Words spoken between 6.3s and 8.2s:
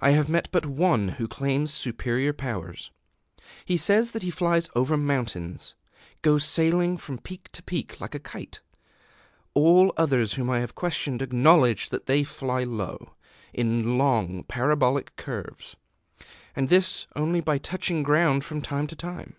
sailing from peak to peak like a